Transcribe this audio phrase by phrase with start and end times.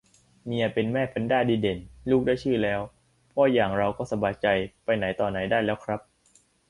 [0.45, 2.79] เมียเป็นแม่แพนด้าดีเด่น ลูกได้ชื่อแล้ว
[3.31, 4.47] พ่ออย่างเราก็สบายใจ
[4.83, 5.99] ไปไหนต่อไหนได้แล้วครับ